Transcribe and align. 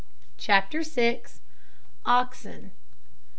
CHAPTER 0.39 0.81
SIX. 0.83 1.41
OXEN. 2.07 2.71